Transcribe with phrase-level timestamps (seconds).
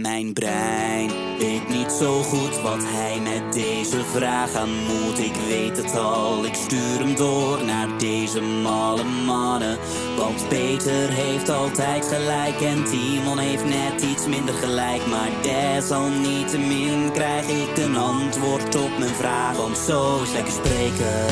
[0.00, 5.18] Mijn brein weet niet zo goed wat hij met deze vraag aan moet.
[5.18, 9.78] Ik weet het al, ik stuur hem door naar deze malle mannen.
[10.16, 15.06] Want Peter heeft altijd gelijk en Timon heeft net iets minder gelijk.
[15.06, 19.56] Maar desalniettemin krijg ik een antwoord op mijn vraag.
[19.56, 21.26] Want zo is lekker spreken.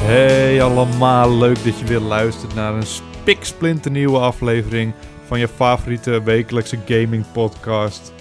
[0.00, 4.92] Hey allemaal, leuk dat je weer luistert naar een spiksplinternieuwe aflevering
[5.30, 8.12] van je favoriete wekelijkse gaming podcast.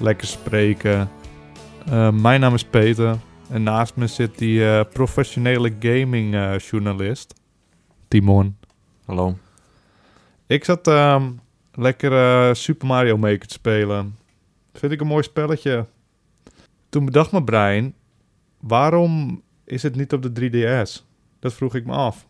[0.00, 1.10] Lekker spreken.
[1.88, 3.16] Uh, mijn naam is Peter
[3.50, 7.34] en naast me zit die uh, professionele gaming uh, journalist,
[8.08, 8.56] Timon.
[9.04, 9.38] Hallo.
[10.46, 11.26] Ik zat uh,
[11.74, 14.16] lekker Super Mario Maker te spelen.
[14.72, 15.86] Vind ik een mooi spelletje.
[16.88, 17.94] Toen bedacht mijn brein,
[18.60, 21.04] waarom is het niet op de 3DS?
[21.38, 22.26] Dat vroeg ik me af.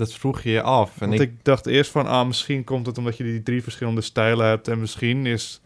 [0.00, 1.00] Dat vroeg je je af.
[1.00, 1.44] En Want ik...
[1.44, 4.68] dacht eerst van, ah, misschien komt het omdat je die drie verschillende stijlen hebt.
[4.68, 5.60] En misschien is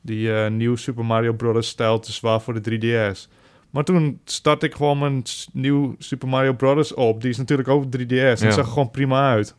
[0.00, 1.68] die uh, nieuwe Super Mario Bros.
[1.68, 3.30] stijl te zwaar voor de 3DS.
[3.70, 6.94] Maar toen start ik gewoon mijn nieuw Super Mario Bros.
[6.94, 7.20] op.
[7.20, 8.42] Die is natuurlijk ook 3DS.
[8.42, 9.54] En zag gewoon prima uit.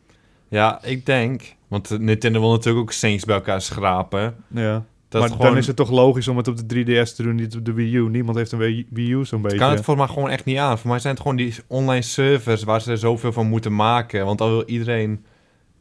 [0.48, 1.54] Ja, ik denk...
[1.68, 4.36] Want Nintendo wil natuurlijk ook Saints bij elkaar schrapen.
[4.48, 7.56] Ja maar dan is het toch logisch om het op de 3DS te doen, niet
[7.56, 8.08] op de Wii U.
[8.08, 9.58] Niemand heeft een Wii U zo'n beetje.
[9.58, 10.78] kan het voor mij gewoon echt niet aan.
[10.78, 14.24] Voor mij zijn het gewoon die online servers waar ze zoveel van moeten maken.
[14.24, 15.24] Want al wil iedereen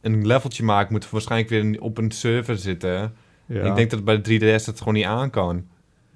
[0.01, 3.13] een leveltje maken, moet waarschijnlijk weer op een server zitten.
[3.45, 3.63] Ja.
[3.63, 5.65] Ik denk dat bij de 3DS het gewoon niet aan kan.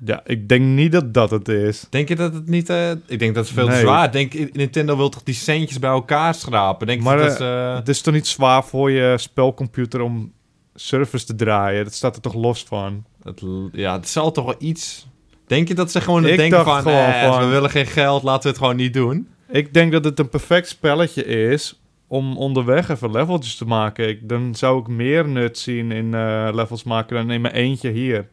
[0.03, 1.88] Ja, ik denk niet dat dat het is.
[1.89, 2.69] Denk je dat het niet...
[2.69, 5.89] Uh, ik denk dat het veel te zwaar denk Nintendo wil toch die centjes bij
[5.89, 6.88] elkaar schrapen?
[6.88, 10.33] Denk maar dat uh, het is toch niet zwaar voor je spelcomputer om
[10.75, 11.83] servers te draaien.
[11.83, 13.05] Dat staat er toch los van.
[13.23, 15.07] Het, ja, het zal toch wel iets...
[15.47, 17.39] Denk je dat ze gewoon denken van, eh, van...
[17.39, 19.27] We willen geen geld, laten we het gewoon niet doen?
[19.49, 24.07] Ik denk dat het een perfect spelletje is om onderweg even leveltjes te maken.
[24.07, 27.89] Ik, dan zou ik meer nut zien in uh, levels maken dan in mijn eentje
[27.89, 28.27] hier.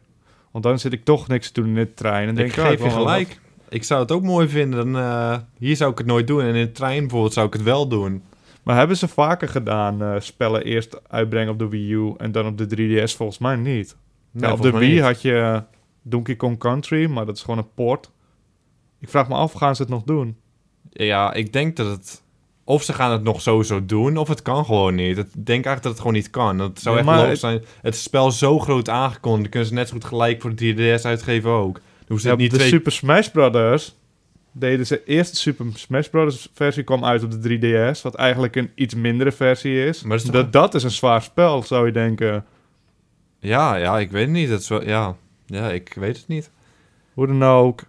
[0.51, 2.27] Want dan zit ik toch niks te doen in de trein.
[2.27, 3.39] En denk, ik geef je gelijk.
[3.69, 4.91] Ik zou het ook mooi vinden.
[4.91, 6.41] Dan, uh, hier zou ik het nooit doen.
[6.41, 8.23] En in de trein bijvoorbeeld zou ik het wel doen.
[8.63, 12.47] Maar hebben ze vaker gedaan, uh, spellen eerst uitbrengen op de Wii U en dan
[12.47, 13.15] op de 3DS?
[13.15, 13.95] Volgens mij niet.
[14.31, 15.63] Nee, op de Wii had je
[16.01, 18.11] Donkey Kong Country, maar dat is gewoon een port.
[18.99, 20.37] Ik vraag me af, gaan ze het nog doen?
[20.89, 22.21] Ja, ik denk dat het...
[22.65, 25.17] Of ze gaan het nog sowieso doen, of het kan gewoon niet.
[25.17, 26.57] Ik denk eigenlijk dat het gewoon niet kan.
[26.57, 27.63] Dat zou echt logisch zijn.
[27.81, 31.51] Het spel zo groot aangekondigd, kunnen ze net zo goed gelijk voor de 3DS uitgeven
[31.51, 31.79] ook.
[32.07, 33.95] Dus ja, niet de Super Smash Brothers
[34.53, 36.49] deden ze eerste Super Smash Bros.
[36.53, 40.03] versie kwam uit op de 3DS, wat eigenlijk een iets mindere versie is.
[40.03, 42.45] Maar is dat, dat is een zwaar spel, zou je denken.
[43.39, 44.49] Ja, ja, ik weet het niet.
[44.49, 45.15] Het is wel, ja.
[45.45, 46.51] ja, ik weet het niet.
[47.13, 47.83] Hoe dan ook,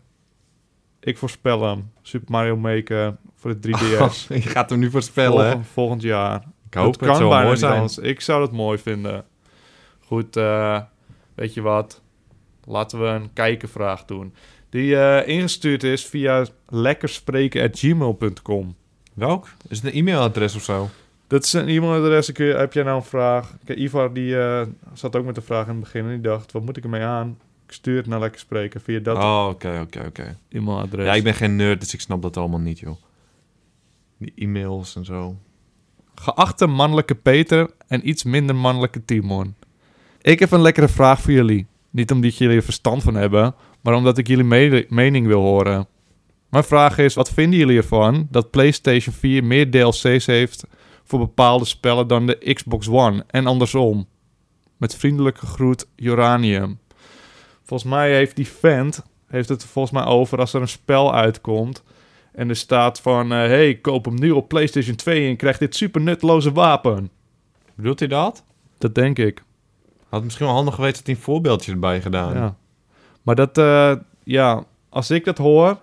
[1.01, 1.93] ik voorspel hem.
[2.03, 4.27] Super Mario Maker voor de 3DS.
[4.45, 6.43] je gaat hem nu voorspellen, Volgend, volgend jaar.
[6.67, 7.89] Ik hoop het, kan mooi zijn.
[8.01, 9.25] Ik zou het mooi vinden.
[10.01, 10.81] Goed, uh,
[11.35, 12.03] weet je wat?
[12.65, 14.35] Laten we een kijkenvraag doen.
[14.75, 18.75] Die uh, ingestuurd is via lekkerspreken.gmail.com.
[19.15, 19.49] Welk?
[19.69, 20.89] Is het een e-mailadres of zo?
[21.27, 22.27] Dat is een e-mailadres.
[22.37, 23.57] Heb jij nou een vraag?
[23.65, 24.62] Kijk, Ivar die uh,
[24.93, 27.03] zat ook met de vraag in het begin en die dacht, wat moet ik ermee
[27.03, 27.39] aan?
[27.67, 30.39] Ik stuur het naar Lekker Spreken via dat oh, oké, oké, oké.
[30.49, 31.06] e-mailadres.
[31.06, 32.97] Ja, ik ben geen nerd, dus ik snap dat allemaal niet, joh.
[34.19, 35.37] Die e-mails en zo.
[36.15, 39.55] Geachte mannelijke Peter en iets minder mannelijke Timon.
[40.21, 41.67] Ik heb een lekkere vraag voor jullie.
[41.91, 45.87] Niet omdat jullie er verstand van hebben, maar omdat ik jullie mening wil horen.
[46.50, 50.65] Mijn vraag is, wat vinden jullie ervan dat PlayStation 4 meer DLC's heeft
[51.05, 54.06] voor bepaalde spellen dan de Xbox One en andersom?
[54.77, 56.78] Met vriendelijke groet, Uranium.
[57.62, 61.83] Volgens mij heeft die vent heeft het volgens mij over als er een spel uitkomt
[62.33, 65.77] en er staat van, uh, hey, koop hem nu op PlayStation 2 en krijg dit
[65.77, 67.11] super nutteloze wapen.
[67.75, 68.44] Bedoelt hij dat?
[68.78, 69.43] Dat denk ik.
[70.09, 72.34] Had misschien wel handig geweest dat hij een voorbeeldje erbij gedaan.
[72.34, 72.56] Ja.
[73.25, 75.79] Maar dat, uh, ja, als ik dat hoor,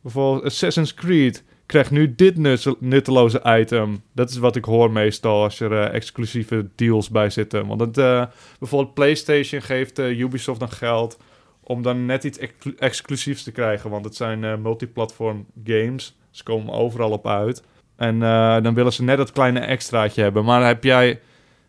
[0.00, 2.36] bijvoorbeeld Assassin's Creed krijgt nu dit
[2.80, 4.02] nutteloze item.
[4.12, 7.66] Dat is wat ik hoor meestal als er uh, exclusieve deals bij zitten.
[7.66, 8.24] Want het, uh,
[8.58, 11.18] bijvoorbeeld PlayStation geeft Ubisoft dan geld
[11.62, 12.38] om dan net iets
[12.78, 13.90] exclusiefs te krijgen.
[13.90, 16.16] Want het zijn multiplatform games.
[16.30, 17.62] Ze komen overal op uit.
[17.96, 18.18] En
[18.62, 20.44] dan willen ze net dat kleine extraatje hebben.
[20.44, 21.20] Maar heb jij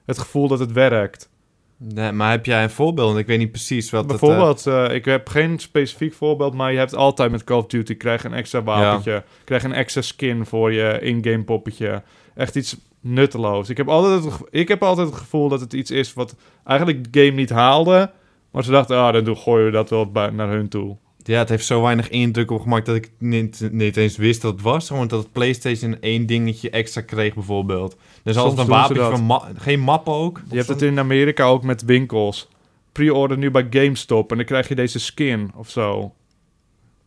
[0.05, 1.29] het gevoel dat het werkt?
[1.77, 3.17] Nee, maar heb jij een voorbeeld?
[3.17, 4.95] Ik weet niet precies wat Bijvoorbeeld, het, uh...
[4.95, 7.95] ik heb geen specifiek voorbeeld, maar je hebt altijd met Call of Duty...
[7.95, 9.23] krijg een extra wapentje, ja.
[9.43, 12.03] krijg een extra skin voor je in-game poppetje.
[12.35, 13.69] Echt iets nutteloos.
[13.69, 17.13] Ik heb, altijd het, ik heb altijd het gevoel dat het iets is wat eigenlijk
[17.13, 18.11] de game niet haalde...
[18.51, 20.97] maar ze dachten, ah, dan gooien we dat wel naar hun toe.
[21.27, 24.61] Ja, het heeft zo weinig indruk opgemaakt dat ik niet, niet eens wist dat het
[24.61, 24.87] was.
[24.87, 27.97] Gewoon dat het PlayStation één dingetje extra kreeg, bijvoorbeeld.
[28.23, 30.41] Dus als een wapen van geen map ook.
[30.49, 32.47] Je hebt het in Amerika ook met winkels.
[32.91, 36.13] pre-order nu bij GameStop en dan krijg je deze skin of zo.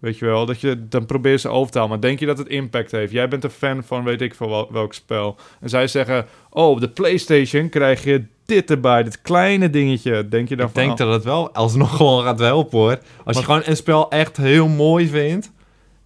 [0.01, 1.93] Weet je wel, dat je dan probeert ze over te halen.
[1.93, 3.13] Maar denk je dat het impact heeft?
[3.13, 5.37] Jij bent een fan van weet ik veel wel, welk spel.
[5.61, 10.29] En zij zeggen, oh, op de PlayStation krijg je dit erbij, dit kleine dingetje.
[10.29, 10.83] Denk je dan Ik van...
[10.85, 12.91] denk dat het wel alsnog gewoon gaat helpen hoor.
[12.91, 15.53] Als je Maar- gewoon een spel echt heel mooi vindt.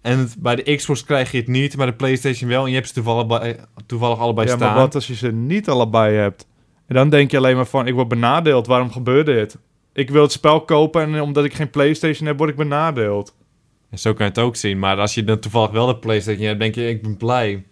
[0.01, 2.63] En het, bij de Xbox krijg je het niet, bij de PlayStation wel.
[2.63, 4.73] En je hebt ze toevallig, bij, toevallig allebei ja, staan.
[4.73, 6.47] maar wat als je ze niet allebei hebt?
[6.87, 8.67] En dan denk je alleen maar van, ik word benadeeld.
[8.67, 9.57] Waarom gebeurt dit?
[9.93, 13.35] Ik wil het spel kopen en omdat ik geen PlayStation heb, word ik benadeeld.
[13.95, 14.79] En zo kan je het ook zien.
[14.79, 17.63] Maar als je dan toevallig wel de PlayStation hebt, denk je, ik ben blij.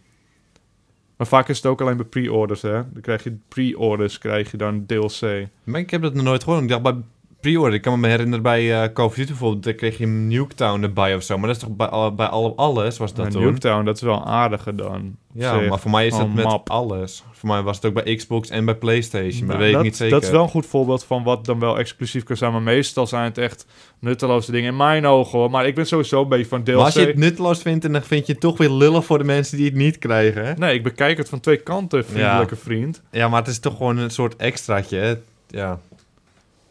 [1.18, 2.72] Maar vaak is het ook alleen bij pre-orders, hè?
[2.72, 5.48] Dan krijg je pre-orders, krijg je dan DLC.
[5.64, 6.64] Maar ik heb dat nog nooit gehoord.
[6.64, 6.96] Ik dacht bij
[7.44, 7.74] pre-order.
[7.74, 9.64] Ik kan me herinneren bij eh Call of Duty bijvoorbeeld.
[9.64, 11.38] Daar kreeg je Nuketown erbij of zo.
[11.38, 13.44] Maar dat is toch bij, al- bij alle, alles was dat En toen?
[13.44, 15.16] Nuketown, dat is wel aardiger dan.
[15.34, 16.70] Ja, maar voor mij is het met map.
[16.70, 17.24] alles.
[17.32, 19.46] Voor mij was het ook bij Xbox en bij PlayStation.
[19.46, 20.14] Maar Nou, dat weet dat, ik niet zeker.
[20.14, 22.52] Dat is wel een goed voorbeeld van wat dan wel exclusief kan zijn.
[22.52, 23.66] Maar meestal zijn het echt
[24.00, 25.50] nutteloze dingen in mijn ogen, hoor.
[25.50, 26.76] Maar ik ben sowieso een beetje van DLC.
[26.76, 29.24] Maar als je het nutteloos vindt, dan vind je het toch weer lullig voor de
[29.24, 30.46] mensen die het niet krijgen.
[30.46, 30.54] hè?
[30.54, 33.02] Nee, ik bekijk het van twee kanten, vriendelijke vriend.
[33.12, 34.98] Ja, maar het is toch gewoon een soort extraatje.
[34.98, 35.14] hè?
[35.48, 35.80] Ja.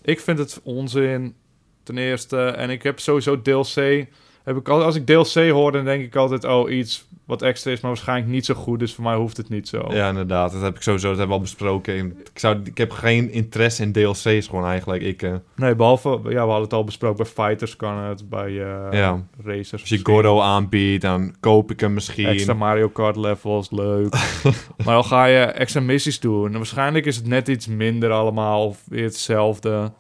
[0.03, 1.35] Ik vind het onzin,
[1.83, 2.45] ten eerste.
[2.45, 4.07] En ik heb sowieso DLC.
[4.45, 6.45] Heb ik al, als ik DLC hoor, dan denk ik altijd...
[6.45, 8.79] oh, iets wat extra is, maar waarschijnlijk niet zo goed.
[8.79, 9.87] Dus voor mij hoeft het niet zo.
[9.91, 10.53] ja, inderdaad.
[10.53, 12.07] Dat heb ik sowieso dat hebben we al besproken.
[12.33, 15.03] Ik, zou, ik heb geen interesse in DLC's gewoon eigenlijk.
[15.03, 16.09] Ik, eh, Nee, behalve...
[16.09, 17.17] Ja, we hadden het al besproken.
[17.25, 18.29] Bij Fighters kan het.
[18.29, 19.23] Bij eh Ja.
[19.45, 19.81] Racers.
[19.81, 20.01] als je.
[20.03, 22.27] Gordo aanbiedt, dan koop ik hem misschien.
[22.27, 24.15] Extra Mario Kart levels, leuk.
[24.85, 26.47] maar dan ga je extra missies doen.
[26.47, 28.67] En waarschijnlijk is het net iets minder allemaal.
[28.67, 29.93] Of weer hetzelfde.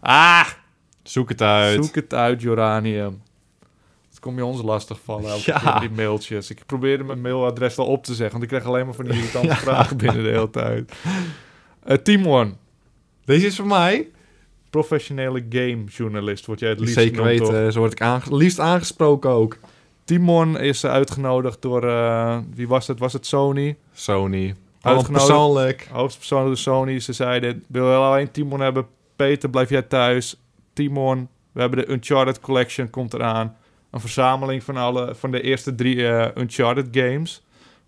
[0.00, 0.46] Ah!
[1.02, 1.84] Zoek het uit.
[1.84, 3.22] Zoek het uit, Joranium.
[4.26, 5.58] Kom je ons lastig vallen elke Ja.
[5.58, 6.50] keer die mailtjes.
[6.50, 9.14] Ik probeerde mijn mailadres al op te zeggen, want ik krijg alleen maar van die
[9.14, 10.92] irritante vragen binnen de hele tijd.
[11.84, 12.56] Eh Timon,
[13.24, 14.08] Deze is voor mij.
[14.70, 17.24] professionele gamejournalist, word jij het liefst Zeker toch?
[17.26, 17.72] weten.
[17.72, 19.58] Zo word ik aange- liefst aangesproken ook.
[20.04, 22.98] Timon is eh, uitgenodigd door, eh, wie was het?
[22.98, 23.76] Was het Sony?
[23.92, 24.54] Sony.
[24.80, 25.26] Uitgenodigd.
[25.26, 25.88] persoonlijk.
[25.92, 27.00] Hoofdpersoon door Sony.
[27.00, 28.86] Ze zeiden, wil je alleen Timon hebben?
[29.16, 30.40] Peter, blijf jij thuis.
[30.72, 33.56] Timon, we hebben de Uncharted Collection, komt eraan.
[33.96, 37.42] Een verzameling van, alle, van de eerste drie eh, Uncharted games.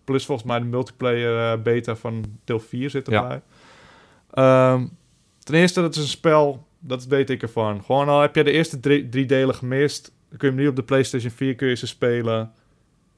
[0.04, 3.22] Plus volgens mij de multiplayer eh, beta van deel 4 zit Ja.
[3.22, 3.40] erbij.
[4.30, 4.86] Ehm,
[5.38, 7.82] ten eerste, dat is een spel, dat weet ik ervan.
[7.84, 10.12] Gewoon al heb jij de eerste drie, drie delen gemist...
[10.28, 12.52] dan kun je hem nu op de PlayStation 4 kun je ze spelen.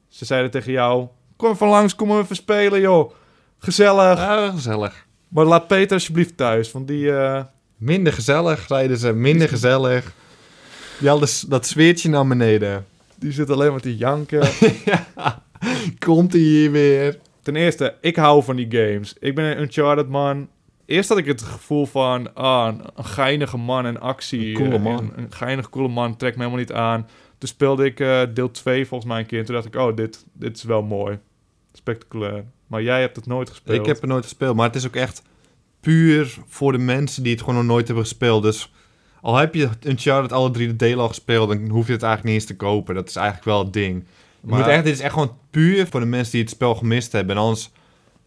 [0.07, 1.07] Ze zeiden tegen jou...
[1.35, 3.11] Kom even langs, kom even spelen, joh.
[3.57, 4.17] Gezellig.
[4.17, 5.05] Ja, gezellig.
[5.27, 7.11] Maar laat Peter alsjeblieft thuis, want die...
[7.11, 7.43] eh,
[7.77, 9.13] Minder gezellig, zeiden ze.
[9.13, 10.13] Minder gezellig.
[11.25, 12.85] S- dat sfeertje naar beneden.
[13.15, 14.49] Die zit alleen maar te janken.
[16.05, 17.19] Komt hij hier weer?
[17.41, 19.15] Ten eerste, ik hou van die games.
[19.19, 20.47] Ik ben een Uncharted man.
[20.85, 22.33] Eerst had ik het gevoel van...
[22.35, 24.47] Ah, een, geinige man en actie.
[24.49, 24.97] Een coole Eh, man.
[24.99, 26.17] Een, een geinige, coole man.
[26.17, 27.07] Trekt me helemaal niet aan.
[27.37, 29.39] Toen speelde ik eh, deel 2 volgens mij een keer.
[29.39, 29.75] En toen dacht ik...
[29.75, 31.19] Oh, dit, dit is wel mooi.
[31.73, 32.43] Spectaculair.
[32.67, 33.79] Maar jij hebt het nooit gespeeld.
[33.79, 35.21] Ik heb het nooit gespeeld, maar het is ook echt
[35.79, 38.43] puur voor de mensen die het gewoon nog nooit hebben gespeeld.
[38.43, 38.71] Dus
[39.21, 42.33] al heb je Uncharted alle drie de delen al gespeeld, dan hoef je het eigenlijk
[42.33, 42.95] niet eens te kopen.
[42.95, 43.95] Dat is eigenlijk wel het ding.
[44.41, 46.75] Je Maar- moet echt, dit is echt gewoon puur voor de mensen die het spel
[46.75, 47.35] gemist hebben.
[47.35, 47.69] En anders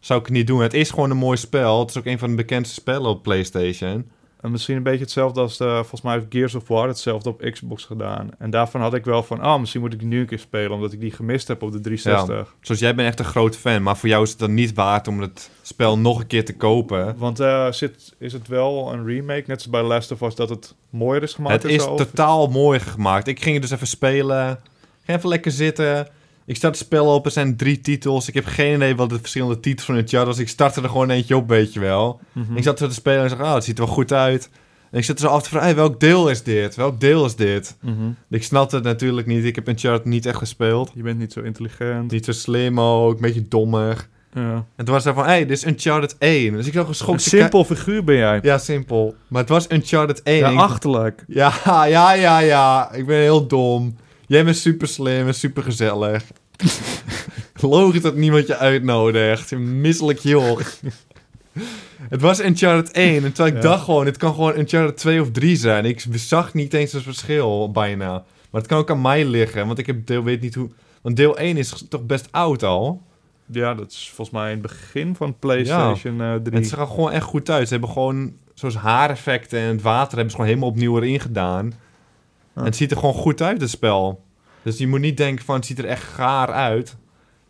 [0.01, 0.61] zou ik het niet doen.
[0.61, 1.81] Het is gewoon een mooi spel.
[1.81, 4.11] Het is ook een van de bekendste spellen op PlayStation.
[4.45, 5.57] En misschien een beetje hetzelfde als...
[5.57, 8.31] De, volgens mij heeft Gears of War hetzelfde op Xbox gedaan.
[8.39, 9.41] En daarvan had ik wel van...
[9.41, 10.71] Ah, misschien moet ik die nu een keer spelen.
[10.71, 12.55] Omdat ik die gemist heb op de 360.
[12.61, 15.09] Zoals jij bent echt een grote fan, maar voor jou is het dan niet waard
[15.09, 17.17] om het spel nog een keer te kopen.
[17.19, 20.49] Want eh, zit, is het wel een remake, net zoals bij Last of Us, dat
[20.49, 21.63] het mooier is gemaakt?
[21.63, 23.27] Het is totaal mooi gemaakt.
[23.27, 24.61] Ik ging er dus even spelen.
[25.05, 26.09] Ging even lekker zitten.
[26.47, 27.25] Ik start het spel op.
[27.25, 28.29] Er zijn drie titels.
[28.29, 30.39] Ik heb geen idee wat de verschillende titels van het jaar was.
[30.39, 32.21] Ik startte er gewoon eentje op, weet je wel.
[32.33, 32.57] Mhm.
[32.57, 34.51] Ik zat zo te spelen en ik zag, ah, het ziet er wel goed uit.
[34.91, 36.75] En ik zat er zo af te vragen, hey, welk deel is dit?
[36.75, 37.77] Welk deel is dit?
[37.81, 37.95] Mhm.
[38.31, 39.45] Ik snapte het natuurlijk niet.
[39.45, 40.91] Ik heb Uncharted niet echt gespeeld.
[40.95, 42.11] Je bent niet zo intelligent.
[42.11, 44.09] Niet zo slim ook, een beetje dommig.
[44.35, 44.65] Ja.
[44.77, 46.53] En toen was hij van, hey, dit is Uncharted 1.
[46.53, 47.23] Dus ik zag Een geschokt.
[47.23, 48.39] te simpel figuur ben jij.
[48.43, 49.15] Ja, simpel.
[49.29, 50.39] Maar het was Uncharted 1.
[50.39, 51.25] Ja, achterlijk.
[51.29, 51.53] Ja,
[51.87, 52.93] ja, ja, ja.
[52.93, 53.97] Ik ben heel dom.
[54.27, 56.23] Jij bent super slim en super gezellig.
[57.61, 59.57] Logisch dat niemand je uitnodigt.
[59.59, 60.75] Misselijk joch.
[62.09, 63.25] Het was Uncharted 1.
[63.25, 63.69] En terwijl ik Ja.
[63.69, 65.85] dacht gewoon, het kan gewoon Uncharted 2 of 3 zijn.
[65.85, 68.11] Ik zag niet eens het verschil bijna.
[68.51, 69.67] Maar het kan ook aan mij liggen.
[69.67, 70.69] Want ik heb deel, weet niet hoe...
[71.03, 73.03] Want deel 1 is toch best oud al.
[73.47, 76.51] Ja, dat is volgens mij in het begin van PlayStation eh 3.
[76.51, 77.67] En het zag er gewoon echt goed uit.
[77.67, 81.73] Ze hebben gewoon, zoals haareffecten en het water hebben ze gewoon helemaal opnieuw erin gedaan.
[82.55, 84.25] En het ziet er gewoon goed uit, het spel.
[84.63, 86.97] Dus je moet niet denken van, het ziet er echt gaar uit.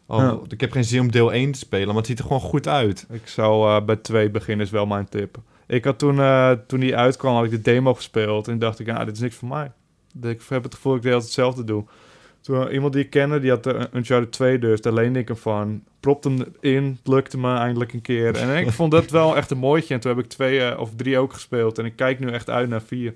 [0.07, 0.39] Oh, Ja.
[0.49, 2.69] Ik heb geen zin om deel 1 te spelen, maar het ziet er gewoon goed
[2.69, 3.07] uit.
[3.11, 5.37] Ik zou eh, bij 2 beginnen, is wel mijn tip.
[5.67, 8.49] Ik had toen, eh, toen die uitkwam, had ik de demo gespeeld.
[8.49, 9.73] En dacht ik, ah, dit is niks voor mij.
[10.23, 11.85] Ik heb het gevoel dat ik de hele tijd hetzelfde doe.
[12.41, 14.81] Toen iemand die ik kende, die had een Uncharted 2 dus.
[14.81, 15.83] Daar leende ik hem van.
[16.01, 18.37] Propte hem in, het lukte me eindelijk een keer.
[18.37, 19.95] En ik vond dat wel echt een mooitje.
[19.95, 21.79] En toen heb ik twee eh, of drie ook gespeeld.
[21.79, 23.15] En ik kijk nu echt uit naar vier.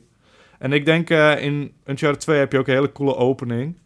[0.58, 3.76] En ik denk uh, in Uncharted 2 heb je ook een hele coole opening.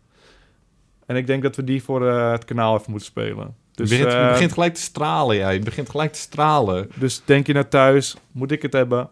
[1.07, 3.57] En ik denk dat we die voor het kanaal even moeten spelen.
[3.75, 5.55] Dus, je, begint, je begint gelijk te stralen, jij.
[5.55, 6.89] Je begint gelijk te stralen.
[6.95, 9.11] Dus denk je naar thuis, moet ik het hebben?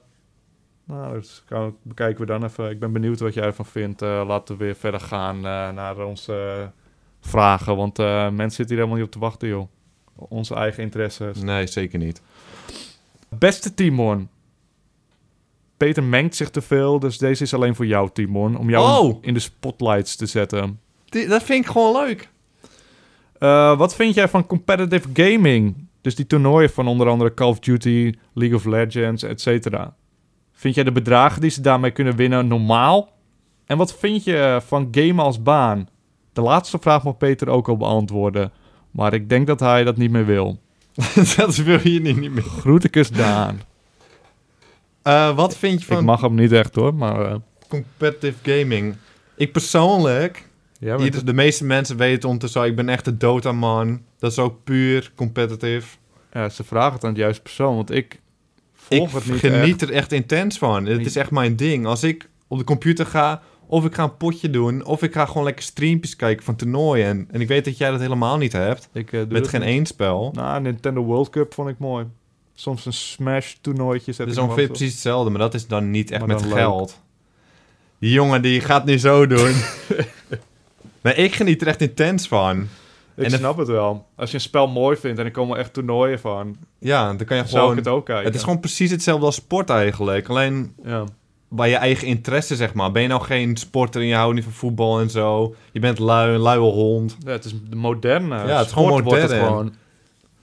[0.84, 2.70] Nou, dat bekijken we dan even.
[2.70, 4.00] Ik ben benieuwd wat jij ervan vindt.
[4.00, 5.40] Laten we weer verder gaan
[5.74, 6.70] naar onze
[7.20, 7.76] vragen.
[7.76, 9.68] Want mensen zitten hier helemaal niet op te wachten, joh.
[10.14, 11.42] Onze eigen interesses.
[11.42, 12.22] Nee, zeker niet.
[13.28, 14.28] Beste Timon.
[15.80, 18.58] Peter mengt zich te veel, dus deze is alleen voor jou, Timon.
[18.58, 19.18] Om jou oh.
[19.20, 20.80] in de spotlights te zetten.
[21.04, 22.28] Die, dat vind ik gewoon leuk.
[23.78, 25.88] wat vind jij van competitive gaming?
[26.00, 29.94] Dus die toernooien van onder andere Call of Duty, League of Legends, et cetera.
[30.52, 33.12] Vind jij de bedragen die ze daarmee kunnen winnen normaal?
[33.66, 35.88] En wat vind je van gamen als baan?
[36.32, 38.52] De laatste vraag mag Peter ook al beantwoorden.
[38.90, 40.58] Maar ik denk dat hij dat niet meer wil.
[41.36, 42.42] dat wil je niet, niet meer.
[42.42, 43.60] Groetekes Daan.
[45.04, 45.98] Uh, wat vind je van...
[45.98, 47.30] Ik mag hem niet echt hoor, maar...
[47.30, 47.34] Uh...
[47.68, 48.94] Competitive gaming.
[49.36, 50.48] Ik persoonlijk...
[50.78, 52.64] Ja, ieder, de meeste mensen weten ondertussen...
[52.64, 54.02] Ik ben echt een Dota-man.
[54.18, 55.96] Dat is ook puur competitive.
[56.32, 57.74] Ja, ze vragen het aan het juiste persoon.
[57.74, 58.20] Want ik
[58.88, 60.86] ik geniet er echt intens van.
[60.86, 61.86] Het is echt mijn ding.
[61.86, 65.26] Als ik op de computer ga, of ik ga een potje doen, of ik ga
[65.26, 67.06] gewoon lekker streampjes kijken van toernooien.
[67.06, 68.88] En, en ik weet dat jij dat helemaal niet hebt.
[68.92, 70.30] Ik, uh, met geen één spel.
[70.34, 72.06] Nou, Nintendo World Cup vond ik mooi.
[72.60, 74.12] Soms een Smash toernooitje.
[74.16, 77.00] Het is ongeveer precies hetzelfde, maar dat is dan niet echt met geld.
[77.98, 79.54] Die jongen die gaat nu zo doen.
[81.02, 82.68] maar ik geniet er echt intens van.
[83.16, 84.06] Ik en snap het wel.
[84.16, 86.56] Als je een spel mooi vindt en er komen echt toernooien van.
[86.78, 87.76] Ja, dan kan je gewoon.
[87.76, 88.24] het ook kijken.
[88.24, 90.28] Het is gewoon precies hetzelfde als sport eigenlijk.
[90.28, 91.04] Alleen ja.
[91.48, 92.92] bij je eigen interesse, zeg maar.
[92.92, 95.54] Ben je nou geen sporter en je houdt niet van voetbal en zo.
[95.72, 97.16] Je bent lui, een luie hond.
[97.24, 98.36] Ja, het is de moderne.
[98.36, 99.74] Ja, het is gewoon modern.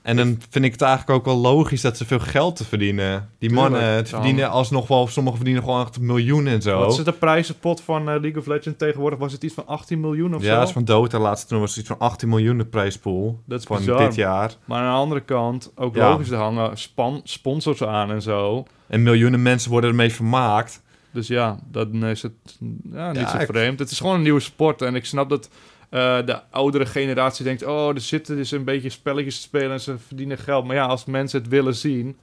[0.08, 3.30] En dan vind ik het eigenlijk ook wel logisch dat ze veel geld te verdienen.
[3.38, 6.78] Die mannen het verdienen alsnog wel, sommigen verdienen gewoon echt miljoenen en zo.
[6.78, 9.18] Wat is de prijzenpot van uh, League of Legends tegenwoordig?
[9.18, 10.54] Was het iets van 18 miljoen of ja, zo?
[10.54, 13.42] Ja, is van Dota laatst toen was het iets van 18 miljoen de prijspool.
[13.46, 14.54] Dat is van dit jaar.
[14.64, 18.66] Maar aan de andere kant, ook logisch, er hangen span sponsors aan en zo.
[18.86, 20.82] En miljoenen mensen worden ermee vermaakt.
[21.12, 22.32] Dus ja, dan is het
[22.92, 23.78] ja, niet zo vreemd.
[23.78, 25.48] Het is gewoon een nieuwe sport en ik snap dat
[25.90, 29.80] uh, de oudere generatie denkt: oh, er zitten dus een beetje spelletjes te spelen en
[29.80, 30.64] ze verdienen geld.
[30.64, 32.16] Maar ja, als mensen het willen zien.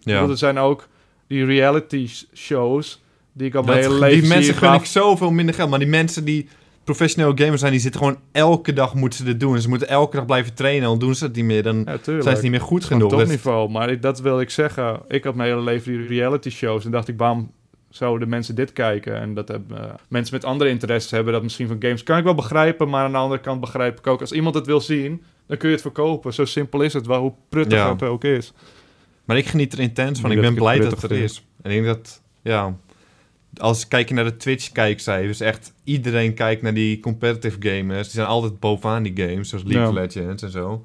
[0.00, 0.28] Ja.
[0.28, 0.88] Er zijn ook
[1.26, 3.02] die reality shows
[3.32, 5.70] die ik al mijn hele leven Die mensen gun ik zoveel minder geld.
[5.70, 6.48] Maar die mensen die
[6.84, 9.60] professionele gamers zijn, die zitten gewoon elke dag moeten ze dit doen.
[9.60, 10.88] ze moeten elke dag blijven trainen.
[10.88, 11.62] Dan doen ze het niet meer.
[11.62, 13.12] Dan zijn ze niet meer goed genoeg.
[13.12, 13.70] Op niveau.
[13.70, 15.00] Maar dat wil ik zeggen.
[15.08, 16.84] Ik had mijn hele leven die reality shows.
[16.84, 17.52] En dacht ik, waarom
[17.92, 19.20] zouden mensen dit kijken.
[19.20, 22.02] En dat hebben, uh, mensen met andere interesses hebben dat misschien van games.
[22.02, 24.20] Kan ik wel begrijpen, maar aan de andere kant begrijp ik ook...
[24.20, 26.34] als iemand het wil zien, dan kun je het verkopen.
[26.34, 28.52] Zo simpel is het, wel hoe pruttig het ook is.
[29.24, 30.30] Maar ik geniet er intens van.
[30.30, 31.44] Ik ben blij dat het er is.
[31.62, 32.76] En ik denk dat, ja...
[33.56, 38.02] Als kijk je naar de Twitch-kijkcijfers, echt iedereen kijkt naar die competitive gamers.
[38.02, 40.84] Die zijn altijd bovenaan die games, zoals League of Legends en zo.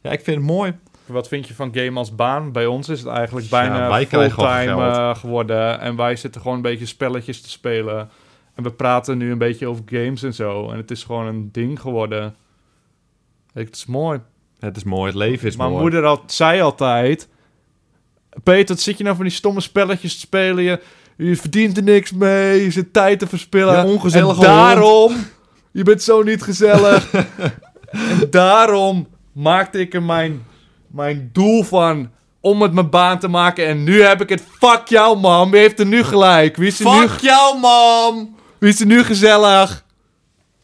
[0.00, 0.74] Ja, ik vind het mooi.
[1.12, 2.52] Wat vind je van game als baan?
[2.52, 5.80] Bij ons is het eigenlijk bijna ja, fulltime uh, geworden.
[5.80, 8.10] En wij zitten gewoon een beetje spelletjes te spelen.
[8.54, 10.70] En we praten nu een beetje over games en zo.
[10.70, 12.34] En het is gewoon een ding geworden.
[13.52, 14.20] Het is mooi.
[14.58, 15.82] Het is mooi, het leven is Mijn mooi.
[15.82, 17.28] Mijn moeder had, zei altijd...
[18.42, 20.64] Peter, wat zit je nou van die stomme spelletjes te spelen?
[20.64, 20.80] Je,
[21.16, 23.74] je verdient er niks mee, je zit tijd te verspillen.
[23.74, 25.14] Ja, ongezellig en daarom...
[25.72, 27.10] Je bent zo niet gezellig.
[28.20, 30.42] en daarom maakte ik er mijn
[30.92, 33.66] mijn doel van om het mijn baan te maken.
[33.66, 34.42] En nu heb ik het.
[34.58, 35.50] Fuck jou, man.
[35.50, 36.56] Wie heeft er nu gelijk?
[36.56, 38.36] Wie is er Fuck jou, man.
[38.58, 39.84] Wie is er nu gezellig?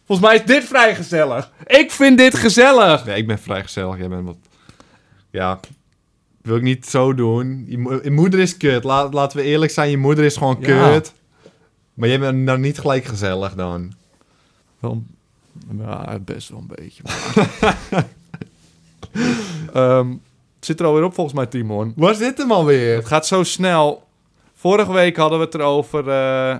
[0.06, 1.52] Volgens mij is dit vrij gezellig.
[1.66, 3.04] Ik vind dit gezellig.
[3.04, 3.98] Nee, ik ben vrij gezellig.
[3.98, 4.36] Jij bent wat...
[5.30, 5.60] Ja,
[6.42, 7.64] wil ik niet zo doen.
[8.02, 8.84] Je, moeder is kut.
[8.84, 11.12] Laat, laten we eerlijk zijn, je moeder is gewoon kut.
[11.94, 13.92] Maar jij bent nou niet gelijk gezellig dan.
[14.78, 15.02] Wel,
[15.78, 17.02] ja, best wel een beetje.
[19.76, 20.22] um,
[20.56, 21.92] het zit er alweer op volgens mij, Timon.
[21.96, 22.96] Waar zit hem alweer?
[22.96, 24.06] Het gaat zo snel.
[24.54, 26.56] Vorige week hadden we het erover uh,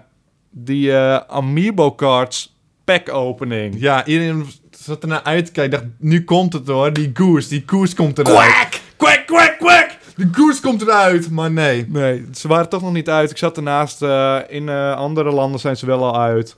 [0.50, 3.74] die uh, Amiibo cards pack opening.
[3.78, 5.78] Ja, iedereen zat er naar uit te kijken.
[5.78, 6.92] dacht, nu komt het hoor.
[6.92, 8.36] Die goose, die goose komt eruit.
[8.36, 8.80] Quack!
[8.96, 9.96] Quack, quack, quack!
[10.16, 11.86] De goose komt eruit, maar nee.
[11.88, 13.30] Nee, ze waren toch nog niet uit.
[13.30, 14.02] Ik zat ernaast.
[14.02, 16.56] Uh, in andere landen zijn ze wel al uit.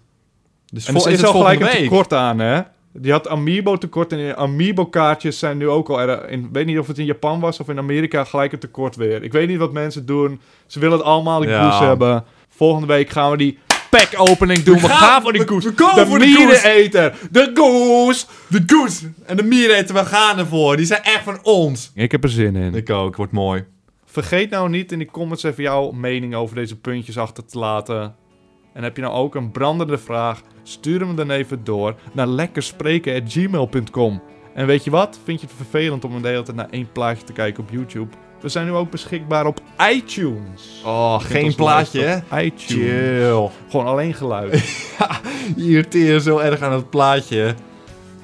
[0.73, 2.61] Dus en er is al gelijk een tekort aan, hè?
[2.92, 6.28] Die had Amiibo tekort en Amiibo kaartjes zijn nu ook al er.
[6.30, 9.23] Ik weet niet of het in Japan was of in Amerika gelijk een tekort weer.
[9.23, 10.40] Ik weet niet wat mensen doen.
[10.66, 11.68] Ze willen het allemaal de Ja.
[11.70, 12.25] goose hebben.
[12.49, 13.59] Volgende week gaan we die
[13.90, 14.75] pack opening doen.
[14.75, 15.68] We, gaan, gaan- voor die we- goose.
[15.68, 17.14] we komen de voor miereneter.
[17.30, 18.26] De goose.
[18.49, 20.76] De goose en de miereten, we gaan ervoor.
[20.76, 21.90] Die zijn echt van ons.
[21.94, 22.75] Ik heb er zin in.
[22.75, 23.64] Ik ook, wordt mooi.
[24.04, 28.14] Vergeet nou niet in de comments even jouw mening over deze puntjes achter te laten.
[28.72, 30.40] En heb je nou ook een brandende vraag?
[30.62, 34.22] Stuur hem dan even door naar lekkerspreken.gmail.com.
[34.54, 35.18] En weet je wat?
[35.24, 38.16] Vind je het vervelend om de hele tijd naar één plaatje te kijken op YouTube?
[38.40, 39.60] We zijn nu ook beschikbaar op
[39.92, 40.82] iTunes.
[40.84, 42.40] Oh, geen plaatje, hè?
[42.40, 42.64] iTunes.
[42.64, 43.48] Chill.
[43.68, 44.52] Gewoon alleen geluid.
[45.56, 47.54] Je irriteert je zo erg aan het plaatje.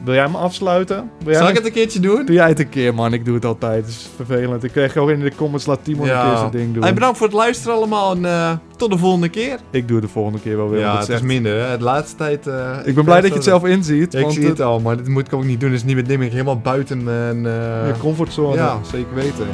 [0.05, 0.97] Wil jij me afsluiten?
[1.19, 2.27] Wil jij Zal ik me- het een keertje doen?
[2.27, 3.13] Doe jij het een keer, man.
[3.13, 3.81] Ik doe het altijd.
[3.85, 4.65] Het is vervelend.
[4.65, 6.83] Ik kreeg ook in de comments, laat Timon een keer zijn ding doen.
[6.83, 9.59] Hey, bedankt voor het luisteren allemaal en eh, tot de volgende keer.
[9.71, 10.81] Ik doe het de volgende keer wel weer.
[10.81, 11.69] ja, het het is echt- minder.
[11.69, 11.79] Hè?
[11.79, 12.47] De laatste tijd...
[12.47, 14.15] eh, Ik ben blij dat je het zelf inziet.
[14.15, 15.71] Ik want zie het al, maar dit moet ik ook niet doen.
[15.71, 17.47] Het is niet met Dimming helemaal buiten mijn...
[17.47, 17.53] eh,
[17.87, 18.57] Je comfortzone.
[18.57, 19.47] ja, zeker weten.